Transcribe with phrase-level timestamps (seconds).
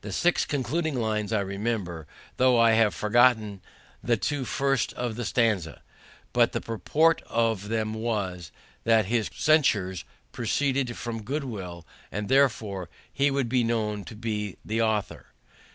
[0.00, 2.06] The six concluding lines I remember,
[2.38, 3.60] though I have forgotten
[4.02, 5.82] the two first of the stanza;
[6.32, 8.50] but the purport of them was,
[8.84, 14.56] that his censures proceeded from good will, and, therefore, he would be known to be
[14.64, 15.26] the author.